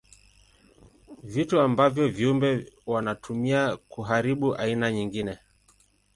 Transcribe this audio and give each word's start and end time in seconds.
Vitu 1.23 1.59
ambavyo 1.59 2.07
viumbe 2.07 2.73
wanatumia 2.85 3.77
kuharibu 3.77 4.55
aina 4.55 4.91
nyingine. 4.91 5.39